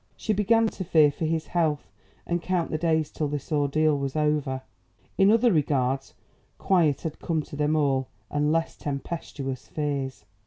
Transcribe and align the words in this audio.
She 0.17 0.33
began 0.33 0.67
to 0.69 0.83
fear 0.83 1.11
for 1.11 1.25
his 1.25 1.45
health 1.45 1.91
and 2.25 2.41
count 2.41 2.71
the 2.71 2.79
days 2.79 3.11
till 3.11 3.27
this 3.27 3.51
ordeal 3.51 3.95
was 3.99 4.15
over. 4.15 4.63
In 5.15 5.29
other 5.29 5.51
regards, 5.53 6.15
quiet 6.57 7.01
had 7.01 7.19
come 7.19 7.43
to 7.43 7.55
them 7.55 7.75
all 7.75 8.07
and 8.31 8.51
less 8.51 8.75
tempestuous 8.75 9.67
fears. 9.67 10.25